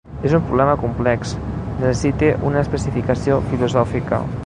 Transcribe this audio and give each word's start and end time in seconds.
És 0.27 0.33
un 0.37 0.45
problema 0.45 0.77
complex, 0.83 1.35
necessite 1.83 2.33
una 2.53 2.65
especificació 2.67 3.41
filosòfica. 3.53 4.27